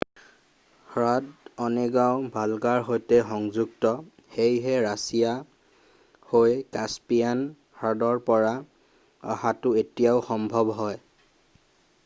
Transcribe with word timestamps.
হ্ৰদ 0.91 1.25
অনেগাও 1.63 2.13
ভল্গাৰ 2.37 2.79
সৈতে 2.87 3.19
সংযুক্ত 3.31 3.91
সেয়ে 4.37 4.79
ৰাছিয়া 4.85 6.25
হৈ 6.31 6.55
কাস্পিয়ান 6.77 7.43
হ্ৰদৰ 7.83 8.23
পৰা 8.31 8.55
অহাটো 9.35 9.75
এতিয়াও 9.83 10.25
সম্ভৱ 10.31 10.73
হয়৷ 10.81 10.99